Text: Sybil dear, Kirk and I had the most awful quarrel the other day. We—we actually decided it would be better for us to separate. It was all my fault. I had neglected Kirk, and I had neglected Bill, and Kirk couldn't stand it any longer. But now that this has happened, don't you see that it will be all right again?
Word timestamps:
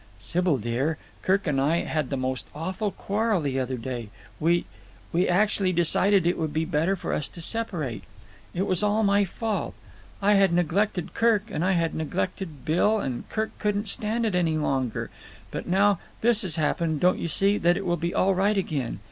Sybil 0.17 0.57
dear, 0.57 0.97
Kirk 1.21 1.45
and 1.45 1.61
I 1.61 1.83
had 1.83 2.09
the 2.09 2.17
most 2.17 2.47
awful 2.55 2.89
quarrel 2.89 3.39
the 3.41 3.59
other 3.59 3.77
day. 3.77 4.09
We—we 4.39 5.27
actually 5.29 5.71
decided 5.73 6.25
it 6.25 6.39
would 6.39 6.51
be 6.51 6.65
better 6.65 6.95
for 6.95 7.13
us 7.13 7.27
to 7.27 7.39
separate. 7.39 8.03
It 8.55 8.63
was 8.63 8.81
all 8.81 9.03
my 9.03 9.25
fault. 9.25 9.75
I 10.19 10.33
had 10.33 10.53
neglected 10.53 11.13
Kirk, 11.13 11.51
and 11.51 11.63
I 11.63 11.73
had 11.73 11.93
neglected 11.93 12.65
Bill, 12.65 12.97
and 12.97 13.29
Kirk 13.29 13.51
couldn't 13.59 13.87
stand 13.89 14.25
it 14.25 14.33
any 14.33 14.57
longer. 14.57 15.11
But 15.51 15.67
now 15.67 15.93
that 15.97 16.21
this 16.21 16.41
has 16.41 16.55
happened, 16.55 16.99
don't 16.99 17.19
you 17.19 17.27
see 17.27 17.59
that 17.59 17.77
it 17.77 17.85
will 17.85 17.95
be 17.95 18.11
all 18.11 18.33
right 18.33 18.57
again? 18.57 18.99